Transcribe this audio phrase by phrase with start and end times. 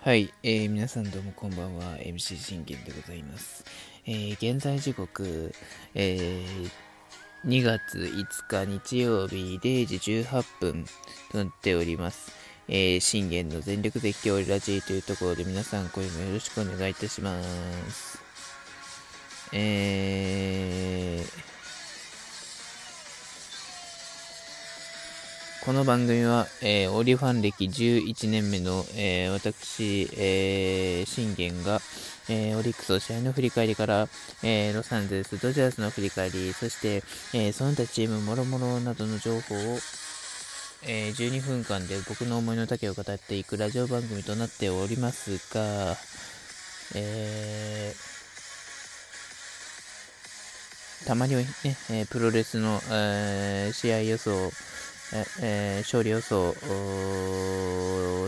[0.00, 1.96] はい、えー、皆さんどうもこんばんは。
[1.98, 3.64] MC 信玄でございます、
[4.06, 5.52] えー、現在時刻、
[5.94, 10.84] えー、2月5日日曜日0時18分
[11.32, 12.30] となっております。
[12.68, 17.42] えー、信玄の全力絶叫ラジーというところで皆さん声もよろしくお願いいたしま
[17.90, 18.18] す。
[19.52, 20.15] え
[25.66, 31.80] この番組は、えー、オリファン歴11年目の、えー、私、えー、信玄が、
[32.28, 34.06] えー、オリックスの試合の振り返りから、
[34.44, 37.02] えー、ロサンゼルス、ドジャースの振り返り、そして、
[37.36, 39.58] えー、その他チームもろもろなどの情報を、
[40.86, 45.96] えー、12分間で僕の思いの丈を語っていくラジオ番組となっておりますが、
[46.94, 51.48] えー、たまにはね、
[51.90, 54.52] え、プロレスの、えー、試合予想、
[55.12, 56.54] えー、勝利予想、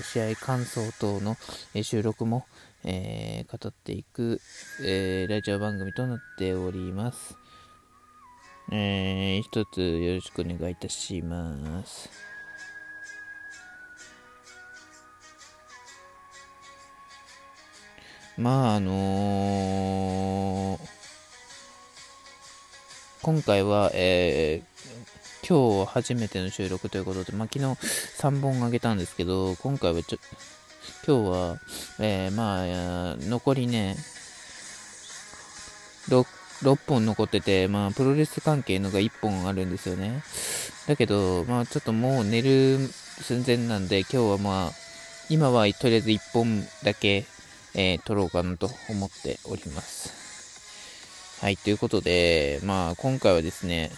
[0.03, 1.37] 試合感想等の
[1.83, 2.47] 収録も、
[2.85, 4.41] えー、語っていく、
[4.85, 7.37] えー、ラジオ番組となっております。
[8.71, 12.11] えー、一つよろしくお願いいたします。
[18.37, 20.79] まあ、あの、
[23.23, 24.63] 今回は、え、
[25.49, 27.65] 今日初めての収録ということで、まあ、昨日
[28.21, 30.19] 3本あげたんですけど、今回はちょ、
[31.07, 31.57] 今日は、
[31.99, 33.97] えー、まあ、残りね、
[36.09, 36.27] 6,
[36.65, 40.23] 6本残ってて、まあ、プロレス関係のが1本あるんですよね。
[40.87, 42.79] だけど、まあ、ちょっともう寝る
[43.23, 44.73] 寸前なんで、今日はまあ、
[45.31, 47.25] 今はとりあえず1本だけ、
[47.75, 51.41] えー、撮ろうかなと思っております。
[51.41, 53.91] はい、ということで、まあ、今回はですね、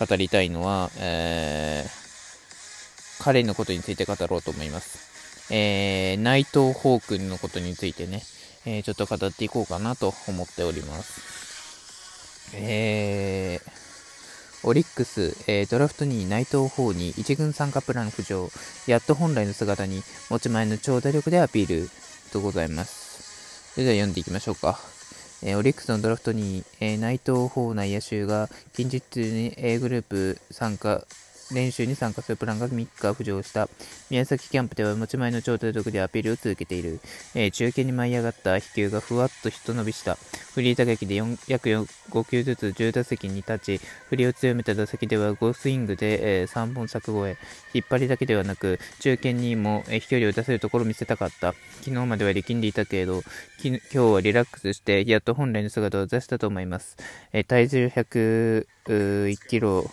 [0.00, 5.52] 語りたいのは、えー、彼のことについて語ろうと思います。
[5.52, 8.22] えー、内藤宝君のことについてね、
[8.64, 12.54] えー、ちょっと語っていこうかなと思っております。
[12.54, 18.48] えー、オリックス、えー、ドラフト2位内藤宝に1軍参加プラン浮上、
[18.86, 21.90] やっと本来の姿に持ち前の長打力でアピール
[22.32, 23.74] とございます。
[23.74, 24.99] それでは読んでいきましょうか。
[25.42, 31.04] えー、オリックスのドラフトに、えー、内藤法内野手が近日に A グループ参加
[31.52, 33.68] 練習に参加するプランが3日浮上した。
[34.10, 37.00] 宮崎キャンプでは持ち前の超低力でアピールを続けている。
[37.34, 40.16] えー、中堅に舞い上がった飛球がふわっと一伸びした。
[40.54, 41.16] フリー打撃で
[41.48, 47.46] 約5球ずつ10打席に立ち、振りを強めた打席では5スイングで、えー、3本柵越え。
[47.72, 51.54] 引っ張りだけではなく、中堅にも、えー、飛距離を出せるところを見せたかった。
[51.82, 53.22] 昨日までは力んでいたけれど、
[53.62, 56.96] 今日はリラックスして、やっと本来の姿を出したと思います。
[57.32, 59.90] えー、体重101キロ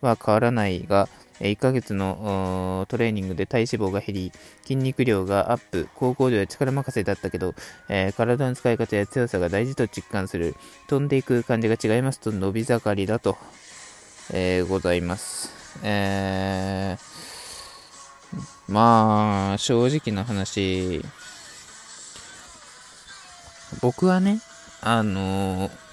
[0.00, 1.08] は変わらないが、
[1.40, 4.32] 1ヶ月のトレーニングで体脂肪が減り、
[4.62, 7.54] 筋肉量がアップ、高校では力任せだったけど、
[7.88, 10.56] えー、体の使い方や強さが大事と実感する。
[10.88, 13.36] 飛んでいく感じが違いますと伸び盛りだと、
[14.32, 15.52] えー、ございます。
[15.84, 21.04] えー、まあ、正直な話、
[23.80, 24.40] 僕はね、
[24.80, 25.87] あのー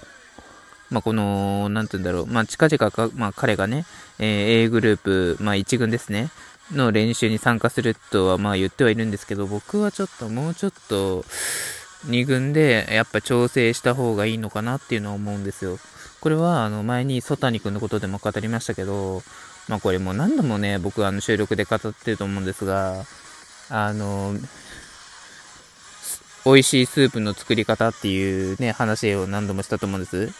[0.90, 3.84] まあ、この、なんて言うんだろう、まあ、近々か、まあ、彼がね、
[4.18, 6.30] えー、A グループ、まあ、1軍ですね、
[6.72, 11.24] の練習に参加するとは、まあ、言ってはいるんですけど、僕はちょっと、もうちょっと、
[12.06, 15.78] 2軍で、やっぱ調整した方がいいのかなっていうのは思うんですよ。
[16.20, 19.22] これは、あの、前に曽谷君のことでも語りましたけど、
[19.68, 23.04] まあ、これも何度もね、僕はあの収録で語ってると思うんですが、
[23.68, 24.34] あの、
[26.44, 30.30] 美味しいスープの作り方っていうね、話を何度もしたと思うんです。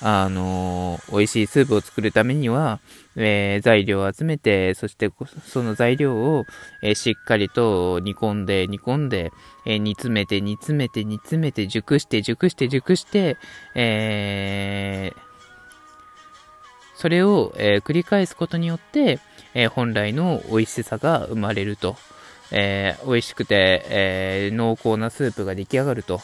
[0.00, 2.78] あのー、美味しいスープを作るためには、
[3.16, 5.10] えー、材料を集めて、そして
[5.44, 6.44] その材料を、
[6.82, 9.32] えー、しっかりと煮込んで、煮込んで、
[9.66, 13.36] え煮詰めて、煮詰めて、煮詰めて、熟して、熟して、熟して、
[13.74, 15.12] え
[16.94, 19.18] それを、え繰り返すことによって、
[19.54, 21.96] え本来の美味しさが生まれると。
[22.52, 26.20] え美味しくて、え濃厚なスープが出来上がると。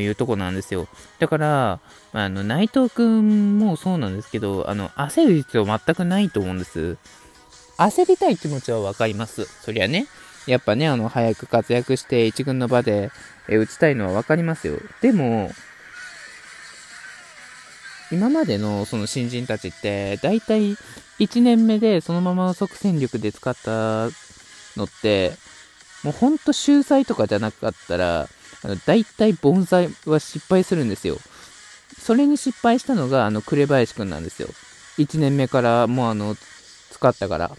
[0.00, 0.88] いうとこなんですよ。
[1.18, 1.80] だから、
[2.12, 6.96] あの、内藤くんもそうなんですけど、あの、焦る必要全くないと思うんです。
[7.76, 9.44] 焦りたい気持ちはわかります。
[9.62, 10.06] そりゃね。
[10.46, 13.10] やっぱね、あの、早く活躍して一軍の場で、
[13.48, 14.78] え打ちたいのはわかりますよ。
[15.00, 15.50] でも、
[18.10, 20.76] 今までのその新人たちって、だいたい
[21.18, 24.08] 1年目でそのままの即戦力で使った
[24.76, 25.32] のって、
[26.02, 28.28] もうほんと秀才とかじゃなかったら、
[28.64, 31.18] あの、大体盆栽は失敗するんですよ。
[32.00, 34.48] それに失敗したのが、あの、紅林くんなんですよ。
[34.98, 36.36] 1年目からもうあの、
[36.90, 37.50] 使ったから。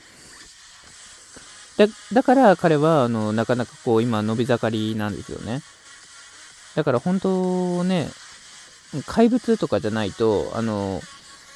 [1.77, 5.61] だだから彼は、あの、なかなかこう、今、伸び盛りなんですよね。
[6.75, 8.09] だから本当ね、
[9.05, 11.01] 怪物とかじゃないと、あの、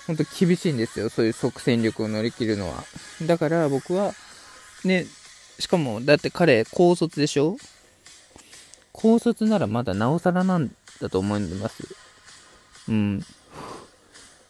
[0.08, 1.10] 本当厳しいんですよ。
[1.10, 2.84] そういう即戦力を乗り切るのは。
[3.24, 4.14] だから僕は、
[4.84, 5.06] ね、
[5.60, 7.58] しかも、だって彼、高卒でしょ？
[8.94, 11.84] 高卒ならまだなおさらなんだと思います。
[12.88, 13.22] うん。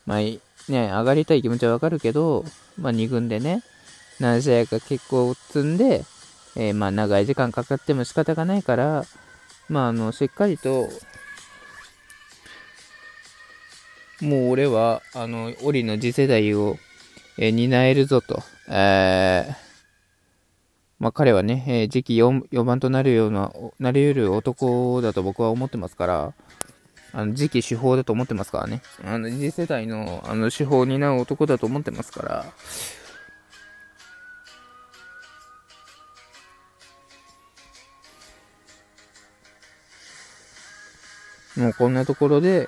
[0.05, 2.45] まあ、ね、上がりたい気持ちはわかるけど、
[2.77, 3.63] まあ、2軍でね、
[4.19, 6.03] 何試合か結構積んで、
[6.55, 9.05] えー、まあ、長い時間かかっても仕方がないから、
[9.69, 10.89] まあ、あの、しっかりと、
[14.21, 16.77] もう俺は、あの、オリの次世代を、
[17.37, 19.55] えー、担えるぞと、えー、
[20.99, 26.33] まあ、彼はね、えー、次期 4, 4番となるような、なり得る男だと僕は思ってますから、
[27.11, 28.81] あの、次期手法だと思ってますからね。
[29.03, 32.45] あの、次世代の、あの、手法を担う男だと思ってますから、
[41.55, 42.67] もうこんなところで、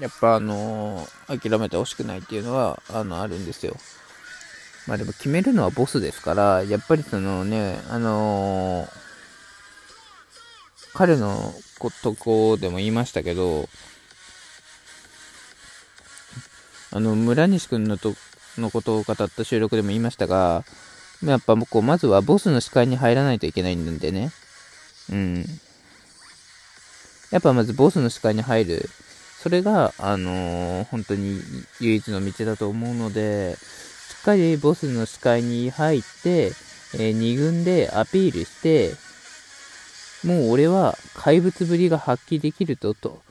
[0.00, 3.76] やっぱあのー、諦めてほしくないっていうのは、あの、あるんですよ。
[4.86, 8.88] まあでも決めるのはボスですから、やっぱりそのね、あのー、
[10.94, 13.68] 彼のことこでも言いましたけど、
[16.92, 18.14] あの、村西くんのと、
[18.58, 20.64] のことを語った収録でも言いましたが、
[21.24, 24.32] やっぱこう、まずはボスの視界に入らないといけないんでね。
[25.12, 25.44] うん。
[27.30, 28.90] やっぱまずボスの視界に入る。
[29.40, 31.40] それが、あのー、本当に
[31.80, 33.56] 唯一の道だと思うので、
[34.20, 36.52] っかりボスの視界に入って、
[36.94, 38.92] えー、2軍でアピールして、
[40.26, 43.22] もう俺は怪物ぶりが発揮できると、と。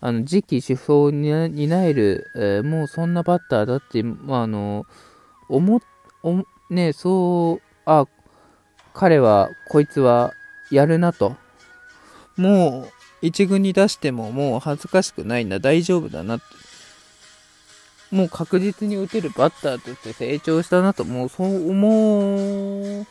[0.00, 4.84] あの、次期主砲に担える、えー、もうそんなバッターだって、まあ、あの、
[5.48, 5.80] 思、
[6.22, 8.06] お、ね、そう、あ、
[8.92, 10.32] 彼は、こいつは、
[10.70, 11.36] やるなと。
[12.36, 12.92] もう、
[13.22, 16.44] 一軍に出してももう恥ずかしくないんだ、大丈夫だなって。
[18.14, 23.06] もう確実に打てるバッターとして成長したなと、もうそう思っ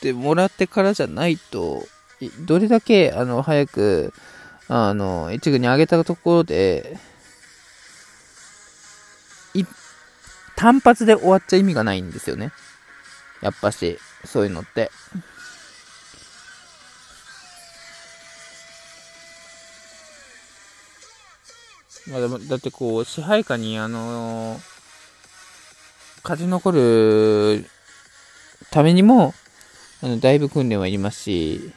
[0.00, 1.82] てもらってからじゃないと、
[2.40, 4.12] どれだけ、あの、早く、
[4.68, 6.98] あの、一軍に上げたところで、
[10.56, 12.52] 単発で終わっちゃ意味がないんですよね。
[13.40, 14.90] やっぱし、そういうのって。
[22.10, 24.58] まあでも、だってこう、支配下に、あのー、
[26.22, 27.66] 勝ち残る
[28.70, 29.34] ためにも、
[30.02, 31.72] あの、だいぶ訓練はいりますし、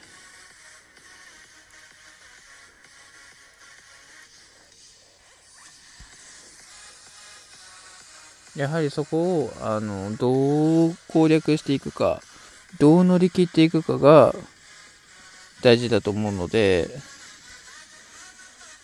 [8.55, 12.21] やはりそこを、あの、どう攻略していくか、
[12.79, 14.33] どう乗り切っていくかが
[15.61, 16.89] 大事だと思うので、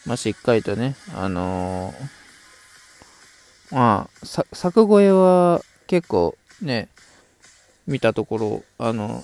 [0.07, 6.88] まあ、しっかりとね、あのー、まあ、さ、作越えは結構ね、
[7.86, 9.21] 見たところ、あの、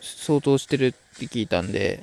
[0.00, 2.02] 相当してるって聞いたんで、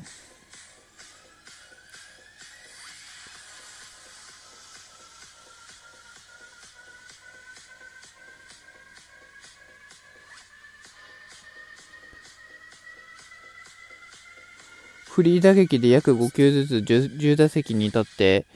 [15.14, 18.48] フリー打撃で約5球ずつ 10, 10打席に立って、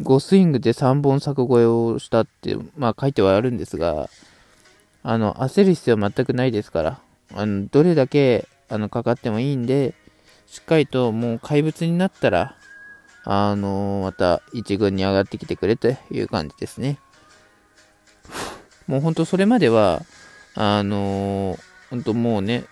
[0.00, 4.08] 5スイングで3本柵越えをしたって、まあ書いてはあるんですが、
[5.02, 7.00] あの、焦る必要は全くないですから、
[7.34, 9.94] あの、どれだけ、あの、かかってもいいんで、
[10.46, 12.56] しっかりともう怪物になったら、
[13.24, 16.98] あのまた1軍に上がってきてくれという感じですね。
[18.88, 20.00] もう本当それまでは、
[20.54, 21.58] あのー、
[21.90, 22.64] 本当もうね、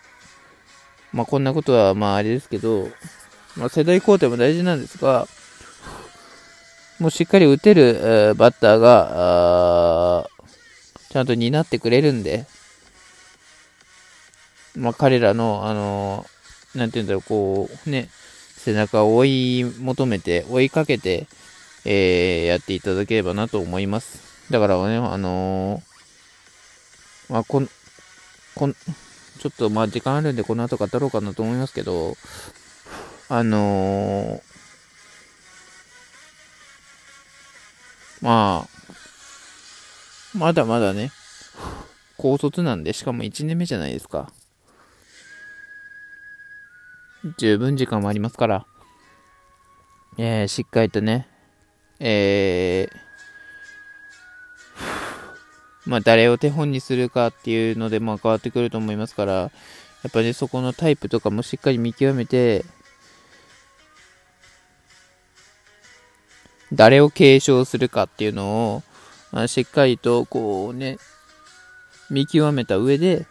[1.13, 2.89] まあ、こんなことは、まあ、あれですけど、
[3.57, 5.27] まあ、世代交代も大事なんですが、
[6.99, 10.29] もうしっかり打てる、えー、バッターが、
[11.11, 12.47] ちゃんと担ってくれるんで、
[14.77, 18.09] まあ、彼らの、あのー、なんていうんだろう、こう、ね、
[18.57, 21.27] 背中を追い求めて、追いかけて、
[21.85, 24.51] えー、やっていただければなと思います。
[24.51, 27.69] だからね、あのー、まあ、こん、
[28.55, 28.77] こん、
[29.47, 32.17] ちょっとまあ時間あるんでこの後語ろうかなと思いますけど、
[33.29, 34.41] あのー、
[38.23, 38.69] まあ、
[40.37, 41.13] まだまだね、
[42.17, 44.33] 高卒なんで、しかも1年目じゃないですか。
[47.39, 48.67] 十分時間もありますから、
[50.19, 51.29] えー、しっかりとね、
[52.01, 53.06] えー、
[55.87, 59.51] まあ、誰を手本にするかっていうので、まあ、変わってくると思いますから、や
[60.09, 62.65] っぱり、そこのタイプとかもしっかり見極めて、
[66.73, 68.83] 誰を継承するかっていうのを、
[69.31, 70.99] まあ、しっかりと、こうね、
[72.11, 73.27] 見極めた上で、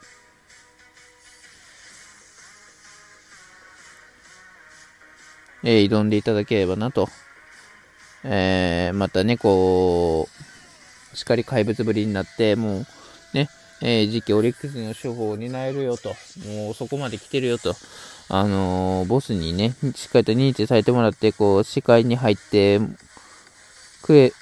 [5.64, 7.10] えー、挑んでいただければなと。
[8.24, 10.45] えー、またね、こう、
[11.16, 12.86] しっかり怪物ぶりになって、もう、
[13.34, 13.50] ね、
[13.82, 16.10] えー、次期オリックスの処方を担えるよと。
[16.46, 17.76] もうそこまで来てるよと。
[18.30, 22.80] あのー、ボスにね、しっかりと認知されてもらって、こう、視界に入って
[24.02, 24.34] くれ、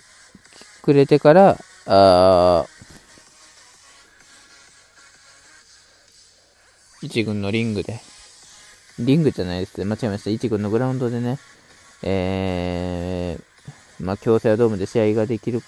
[0.82, 2.66] くれてから、あ
[7.02, 8.00] 一軍のリングで、
[9.00, 9.86] リングじゃないですね。
[9.86, 10.30] 間違えました。
[10.30, 11.38] 一軍のグラウンドでね、
[12.02, 15.62] えー、まあ、京セラドームで試合ができる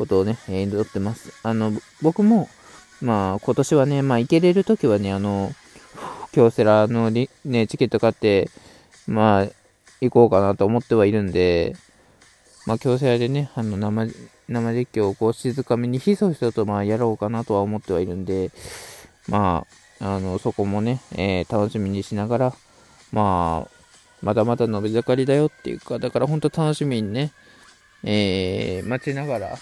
[0.00, 1.30] ことをね、祈ってます。
[1.42, 2.48] あの、僕も、
[3.02, 5.52] まあ、今年はね、まあ、行けれるときはね、あの、
[6.32, 7.28] 京セラのね、
[7.66, 8.48] チケット買って、
[9.06, 9.46] まあ、
[10.00, 11.76] 行こうかなと思ってはいるんで、
[12.64, 14.08] まあ、京セラでね、あの生、
[14.48, 18.50] 生実況をこう静かめにひそひそとまあやろうかなとは思ってはいるんで、
[19.28, 19.66] ま
[20.00, 22.54] あ、あの、そこもね、えー、楽しみにしながら、
[23.12, 23.70] まあ、
[24.22, 27.32] まだまだ伸び盛りだよっていうか、だから本当楽しみにね、
[28.02, 29.58] えー、待ちながら、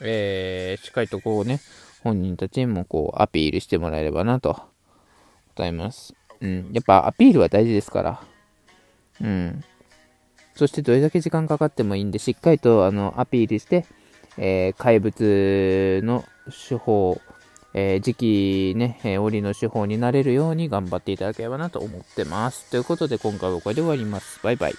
[0.00, 1.60] えー、しっかりとこうね、
[2.02, 4.52] 本人たちにもこうアピールしてもらえればなと、
[5.56, 6.14] ございます。
[6.40, 8.20] うん、やっぱアピールは大事ですから。
[9.20, 9.64] うん。
[10.54, 13.84] そしてどれだけ時間かかってもいいんで、しっかりとあのアピールして、
[14.36, 16.24] えー、怪物の
[16.68, 17.20] 手法、
[17.72, 18.14] えー、次
[18.72, 22.70] 期ね、えー、檻の手法になれるように頑張っていただければなと思ってます。
[22.70, 24.40] ということで今回はこれで終わります。
[24.42, 24.72] バイバイ。